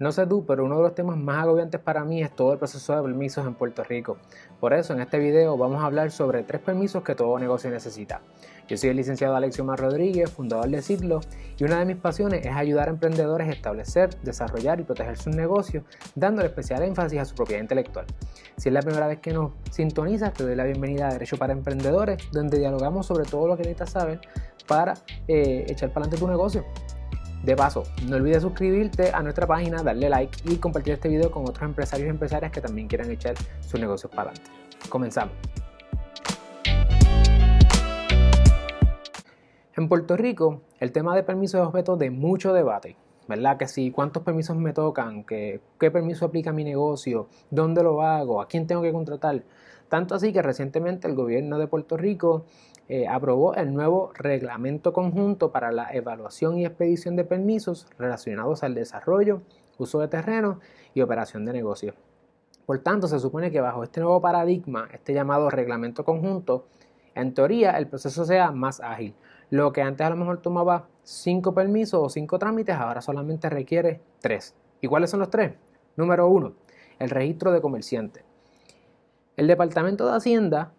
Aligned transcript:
No 0.00 0.12
sé 0.12 0.28
tú, 0.28 0.46
pero 0.46 0.64
uno 0.64 0.76
de 0.76 0.82
los 0.82 0.94
temas 0.94 1.16
más 1.16 1.42
agobiantes 1.42 1.80
para 1.80 2.04
mí 2.04 2.22
es 2.22 2.30
todo 2.30 2.52
el 2.52 2.58
proceso 2.58 2.94
de 2.94 3.02
permisos 3.02 3.44
en 3.44 3.54
Puerto 3.54 3.82
Rico. 3.82 4.16
Por 4.60 4.72
eso 4.72 4.92
en 4.92 5.00
este 5.00 5.18
video 5.18 5.56
vamos 5.56 5.82
a 5.82 5.86
hablar 5.86 6.12
sobre 6.12 6.44
tres 6.44 6.60
permisos 6.60 7.02
que 7.02 7.16
todo 7.16 7.36
negocio 7.36 7.68
necesita. 7.68 8.20
Yo 8.68 8.76
soy 8.76 8.90
el 8.90 8.96
licenciado 8.96 9.34
Alexio 9.34 9.64
Mar 9.64 9.80
Rodríguez, 9.80 10.30
fundador 10.30 10.68
de 10.68 10.82
Ciclo, 10.82 11.18
y 11.56 11.64
una 11.64 11.80
de 11.80 11.84
mis 11.84 11.96
pasiones 11.96 12.46
es 12.46 12.54
ayudar 12.54 12.86
a 12.86 12.92
emprendedores 12.92 13.48
a 13.48 13.50
establecer, 13.50 14.10
desarrollar 14.22 14.78
y 14.78 14.84
proteger 14.84 15.16
sus 15.16 15.34
negocios, 15.34 15.82
dándole 16.14 16.46
especial 16.46 16.84
énfasis 16.84 17.18
a 17.18 17.24
su 17.24 17.34
propiedad 17.34 17.60
intelectual. 17.60 18.06
Si 18.56 18.68
es 18.68 18.72
la 18.72 18.82
primera 18.82 19.08
vez 19.08 19.18
que 19.18 19.32
nos 19.32 19.50
sintonizas, 19.72 20.32
te 20.32 20.44
doy 20.44 20.54
la 20.54 20.64
bienvenida 20.64 21.08
a 21.08 21.12
Derecho 21.12 21.38
para 21.38 21.52
Emprendedores, 21.52 22.18
donde 22.30 22.60
dialogamos 22.60 23.04
sobre 23.06 23.24
todo 23.24 23.48
lo 23.48 23.56
que 23.56 23.62
necesitas 23.62 23.90
saber 23.90 24.20
para 24.68 24.94
eh, 25.26 25.66
echar 25.68 25.88
para 25.92 26.04
adelante 26.04 26.24
tu 26.24 26.28
negocio. 26.28 26.64
De 27.42 27.54
paso, 27.54 27.84
no 28.08 28.16
olvides 28.16 28.42
suscribirte 28.42 29.12
a 29.12 29.22
nuestra 29.22 29.46
página, 29.46 29.82
darle 29.82 30.08
like 30.10 30.38
y 30.44 30.56
compartir 30.56 30.94
este 30.94 31.08
video 31.08 31.30
con 31.30 31.48
otros 31.48 31.62
empresarios 31.62 32.08
y 32.08 32.10
empresarias 32.10 32.50
que 32.50 32.60
también 32.60 32.88
quieran 32.88 33.10
echar 33.10 33.36
sus 33.60 33.78
negocios 33.78 34.10
para 34.10 34.30
adelante. 34.30 34.50
Comenzamos. 34.88 35.34
En 39.76 39.88
Puerto 39.88 40.16
Rico, 40.16 40.62
el 40.80 40.90
tema 40.90 41.14
de 41.14 41.22
permisos 41.22 41.60
es 41.60 41.66
objeto 41.68 41.96
de 41.96 42.10
mucho 42.10 42.52
debate. 42.52 42.96
¿Verdad? 43.28 43.58
Que 43.58 43.68
si 43.68 43.90
cuántos 43.90 44.22
permisos 44.22 44.56
me 44.56 44.72
tocan, 44.72 45.22
¿Qué, 45.22 45.60
permiso 45.78 46.24
aplica 46.24 46.50
mi 46.50 46.64
negocio, 46.64 47.28
dónde 47.50 47.82
lo 47.82 48.02
hago, 48.02 48.40
a 48.40 48.48
quién 48.48 48.66
tengo 48.66 48.80
que 48.82 48.90
contratar. 48.90 49.44
Tanto 49.88 50.14
así 50.14 50.32
que 50.32 50.42
recientemente 50.42 51.06
el 51.06 51.14
gobierno 51.14 51.58
de 51.58 51.66
Puerto 51.66 51.96
Rico 51.98 52.46
eh, 52.88 53.06
aprobó 53.06 53.54
el 53.54 53.74
nuevo 53.74 54.12
reglamento 54.14 54.94
conjunto 54.94 55.52
para 55.52 55.70
la 55.72 55.92
evaluación 55.92 56.58
y 56.58 56.64
expedición 56.64 57.16
de 57.16 57.24
permisos 57.24 57.86
relacionados 57.98 58.62
al 58.62 58.74
desarrollo, 58.74 59.42
uso 59.76 60.00
de 60.00 60.08
terreno 60.08 60.60
y 60.94 61.02
operación 61.02 61.44
de 61.44 61.52
negocios. 61.52 61.94
Por 62.64 62.78
tanto, 62.78 63.06
se 63.06 63.18
supone 63.18 63.50
que 63.50 63.60
bajo 63.60 63.82
este 63.82 64.00
nuevo 64.00 64.20
paradigma, 64.20 64.88
este 64.92 65.12
llamado 65.12 65.50
reglamento 65.50 66.04
conjunto, 66.04 66.66
en 67.14 67.34
teoría 67.34 67.72
el 67.78 67.88
proceso 67.88 68.24
sea 68.24 68.52
más 68.52 68.80
ágil. 68.80 69.14
Lo 69.50 69.72
que 69.72 69.82
antes 69.82 70.06
a 70.06 70.10
lo 70.10 70.16
mejor 70.16 70.40
tomaba 70.40 70.88
cinco 71.02 71.54
permisos 71.54 72.00
o 72.02 72.08
cinco 72.08 72.38
trámites, 72.38 72.76
ahora 72.76 73.00
solamente 73.00 73.50
requiere 73.50 74.00
tres. 74.20 74.54
¿Y 74.80 74.86
cuáles 74.88 75.10
son 75.10 75.20
los 75.20 75.30
tres? 75.30 75.54
Número 75.96 76.28
uno, 76.28 76.52
el 76.98 77.10
registro 77.10 77.52
de 77.52 77.60
comerciante. 77.60 78.24
El 79.36 79.46
Departamento 79.46 80.06
de 80.06 80.16
Hacienda 80.16 80.72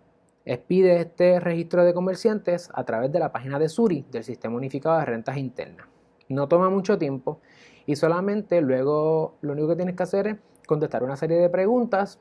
expide 0.53 0.99
este 0.99 1.39
registro 1.39 1.83
de 1.83 1.93
comerciantes 1.93 2.71
a 2.73 2.83
través 2.83 3.11
de 3.11 3.19
la 3.19 3.31
página 3.31 3.59
de 3.59 3.69
Suri, 3.69 4.03
del 4.11 4.23
Sistema 4.23 4.55
Unificado 4.55 4.97
de 4.97 5.05
Rentas 5.05 5.37
Internas. 5.37 5.87
No 6.27 6.47
toma 6.47 6.69
mucho 6.69 6.97
tiempo 6.97 7.39
y 7.85 7.95
solamente 7.95 8.59
luego 8.61 9.37
lo 9.41 9.53
único 9.53 9.69
que 9.69 9.75
tienes 9.75 9.95
que 9.95 10.03
hacer 10.03 10.27
es 10.27 10.37
contestar 10.65 11.03
una 11.03 11.17
serie 11.17 11.37
de 11.37 11.49
preguntas 11.49 12.19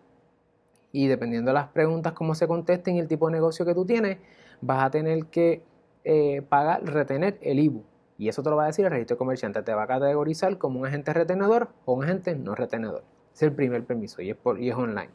y 0.93 1.07
dependiendo 1.07 1.51
de 1.51 1.55
las 1.55 1.69
preguntas, 1.69 2.13
cómo 2.13 2.35
se 2.35 2.47
contesten 2.47 2.97
y 2.97 3.01
el 3.01 3.09
tipo 3.09 3.27
de 3.27 3.33
negocio 3.33 3.65
que 3.65 3.75
tú 3.75 3.87
tienes, 3.87 4.19
vas 4.61 4.85
a 4.85 4.91
tener 4.91 5.27
que 5.27 5.63
eh, 6.05 6.43
pagar, 6.43 6.85
retener 6.85 7.39
el 7.41 7.59
IBU. 7.59 7.85
Y 8.19 8.29
eso 8.29 8.43
te 8.43 8.51
lo 8.51 8.57
va 8.57 8.65
a 8.65 8.67
decir 8.67 8.85
el 8.85 8.91
registro 8.91 9.15
de 9.15 9.19
comerciante. 9.19 9.63
Te 9.63 9.73
va 9.73 9.85
a 9.85 9.87
categorizar 9.87 10.59
como 10.59 10.81
un 10.81 10.87
agente 10.87 11.13
retenedor 11.13 11.69
o 11.85 11.95
un 11.95 12.05
agente 12.05 12.35
no 12.35 12.55
retenedor. 12.55 13.05
Es 13.35 13.43
el 13.43 13.53
primer 13.53 13.85
permiso 13.85 14.21
y 14.23 14.31
es, 14.31 14.37
por, 14.37 14.61
y 14.61 14.71
es 14.71 14.75
online. 14.75 15.11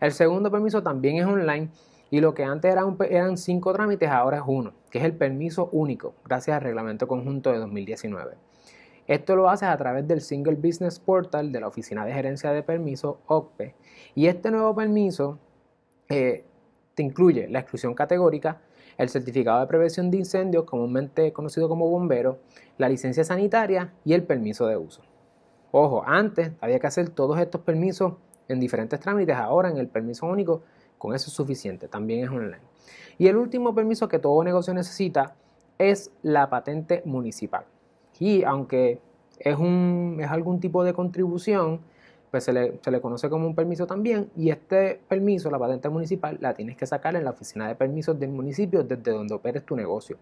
El 0.00 0.12
segundo 0.12 0.50
permiso 0.50 0.82
también 0.82 1.16
es 1.18 1.26
online 1.26 1.70
y 2.12 2.20
lo 2.20 2.34
que 2.34 2.44
antes 2.44 2.76
eran 3.08 3.38
cinco 3.38 3.72
trámites, 3.72 4.10
ahora 4.10 4.36
es 4.36 4.42
uno, 4.46 4.74
que 4.90 4.98
es 4.98 5.04
el 5.04 5.14
permiso 5.14 5.70
único, 5.72 6.12
gracias 6.26 6.54
al 6.54 6.62
Reglamento 6.62 7.08
Conjunto 7.08 7.50
de 7.50 7.58
2019. 7.58 8.34
Esto 9.06 9.34
lo 9.34 9.48
haces 9.48 9.70
a 9.70 9.76
través 9.78 10.06
del 10.06 10.20
Single 10.20 10.56
Business 10.56 10.98
Portal 10.98 11.50
de 11.50 11.60
la 11.60 11.68
Oficina 11.68 12.04
de 12.04 12.12
Gerencia 12.12 12.52
de 12.52 12.62
Permiso, 12.62 13.22
OCPE. 13.28 13.74
Y 14.14 14.26
este 14.26 14.50
nuevo 14.50 14.74
permiso 14.74 15.38
eh, 16.10 16.44
te 16.94 17.02
incluye 17.02 17.48
la 17.48 17.60
exclusión 17.60 17.94
categórica, 17.94 18.60
el 18.98 19.08
certificado 19.08 19.60
de 19.60 19.66
prevención 19.66 20.10
de 20.10 20.18
incendios, 20.18 20.64
comúnmente 20.64 21.32
conocido 21.32 21.66
como 21.66 21.88
bombero, 21.88 22.40
la 22.76 22.90
licencia 22.90 23.24
sanitaria 23.24 23.94
y 24.04 24.12
el 24.12 24.24
permiso 24.24 24.66
de 24.66 24.76
uso. 24.76 25.00
Ojo, 25.70 26.04
antes 26.06 26.52
había 26.60 26.78
que 26.78 26.88
hacer 26.88 27.08
todos 27.08 27.40
estos 27.40 27.62
permisos 27.62 28.16
en 28.48 28.60
diferentes 28.60 29.00
trámites, 29.00 29.34
ahora 29.34 29.70
en 29.70 29.78
el 29.78 29.88
permiso 29.88 30.26
único 30.26 30.62
con 31.02 31.16
eso 31.16 31.30
es 31.30 31.34
suficiente, 31.34 31.88
también 31.88 32.22
es 32.22 32.30
online. 32.30 32.60
Y 33.18 33.26
el 33.26 33.36
último 33.36 33.74
permiso 33.74 34.06
que 34.06 34.20
todo 34.20 34.44
negocio 34.44 34.72
necesita 34.72 35.34
es 35.76 36.12
la 36.22 36.48
patente 36.48 37.02
municipal. 37.04 37.64
Y 38.20 38.44
aunque 38.44 39.00
es, 39.40 39.58
un, 39.58 40.18
es 40.20 40.30
algún 40.30 40.60
tipo 40.60 40.84
de 40.84 40.92
contribución, 40.92 41.80
pues 42.30 42.44
se 42.44 42.52
le, 42.52 42.78
se 42.80 42.92
le, 42.92 43.00
conoce 43.00 43.28
como 43.28 43.48
un 43.48 43.56
permiso 43.56 43.84
también. 43.84 44.30
Y 44.36 44.50
este 44.50 45.00
permiso, 45.08 45.50
la 45.50 45.58
patente 45.58 45.88
municipal, 45.88 46.38
la 46.40 46.54
tienes 46.54 46.76
que 46.76 46.86
sacar 46.86 47.16
en 47.16 47.24
la 47.24 47.30
oficina 47.30 47.66
de 47.66 47.74
permisos 47.74 48.16
del 48.20 48.30
municipio 48.30 48.84
desde 48.84 49.10
donde 49.10 49.34
operes 49.34 49.66
tu 49.66 49.74
negocio. 49.74 50.18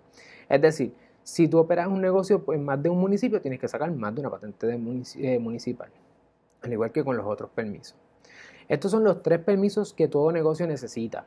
Es 0.49 0.63
decir, 0.63 0.95
si 1.23 1.47
tú 1.47 1.59
operas 1.59 1.89
un 1.89 2.01
negocio 2.01 2.43
en 2.55 2.65
más 2.65 2.83
de 2.83 2.89
un 2.89 2.99
municipio, 2.99 3.39
tienes 3.43 3.61
que 3.61 3.69
sacar 3.69 3.91
más 3.93 4.15
de 4.15 4.23
una 4.23 4.31
patente 4.31 4.67
eh, 4.73 5.39
municipal. 5.39 5.91
Al 6.63 6.73
igual 6.73 6.91
que 6.91 7.05
con 7.05 7.19
los 7.19 7.27
otros 7.27 7.51
permisos. 7.51 7.97
Estos 8.71 8.93
son 8.93 9.03
los 9.03 9.21
tres 9.21 9.41
permisos 9.41 9.93
que 9.93 10.07
todo 10.07 10.31
negocio 10.31 10.65
necesita. 10.65 11.25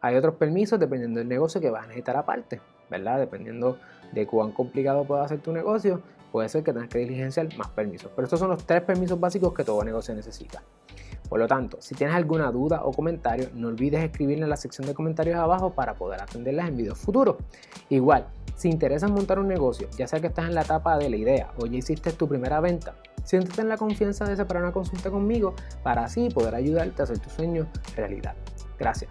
Hay 0.00 0.14
otros 0.14 0.36
permisos 0.36 0.78
dependiendo 0.78 1.18
del 1.18 1.26
negocio 1.26 1.60
que 1.60 1.68
vas 1.68 1.82
a 1.82 1.86
necesitar 1.88 2.16
aparte, 2.16 2.60
¿verdad? 2.88 3.18
Dependiendo 3.18 3.76
de 4.12 4.24
cuán 4.24 4.52
complicado 4.52 5.04
pueda 5.04 5.26
ser 5.26 5.40
tu 5.40 5.52
negocio, 5.52 6.00
puede 6.30 6.48
ser 6.48 6.62
que 6.62 6.72
tengas 6.72 6.88
que 6.88 7.00
diligenciar 7.00 7.48
más 7.56 7.70
permisos. 7.70 8.12
Pero 8.14 8.26
estos 8.26 8.38
son 8.38 8.50
los 8.50 8.64
tres 8.64 8.82
permisos 8.82 9.18
básicos 9.18 9.52
que 9.52 9.64
todo 9.64 9.82
negocio 9.82 10.14
necesita. 10.14 10.62
Por 11.28 11.40
lo 11.40 11.48
tanto, 11.48 11.78
si 11.80 11.96
tienes 11.96 12.14
alguna 12.14 12.52
duda 12.52 12.84
o 12.84 12.92
comentario, 12.92 13.48
no 13.52 13.66
olvides 13.66 14.04
escribirla 14.04 14.44
en 14.44 14.50
la 14.50 14.56
sección 14.56 14.86
de 14.86 14.94
comentarios 14.94 15.40
abajo 15.40 15.72
para 15.72 15.94
poder 15.94 16.22
atenderlas 16.22 16.68
en 16.68 16.76
videos 16.76 16.98
futuros. 16.98 17.34
Igual, 17.88 18.28
si 18.54 18.68
interesa 18.68 19.08
montar 19.08 19.40
un 19.40 19.48
negocio, 19.48 19.88
ya 19.98 20.06
sea 20.06 20.20
que 20.20 20.28
estás 20.28 20.46
en 20.46 20.54
la 20.54 20.62
etapa 20.62 20.96
de 20.98 21.10
la 21.10 21.16
idea 21.16 21.50
o 21.56 21.66
ya 21.66 21.78
hiciste 21.78 22.12
tu 22.12 22.28
primera 22.28 22.60
venta, 22.60 22.94
siéntete 23.26 23.60
en 23.60 23.68
la 23.68 23.76
confianza 23.76 24.24
de 24.24 24.36
separar 24.36 24.62
una 24.62 24.72
consulta 24.72 25.10
conmigo 25.10 25.54
para 25.82 26.04
así 26.04 26.30
poder 26.30 26.54
ayudarte 26.54 27.02
a 27.02 27.04
hacer 27.04 27.18
tu 27.18 27.28
sueño 27.28 27.66
realidad. 27.94 28.34
Gracias. 28.78 29.10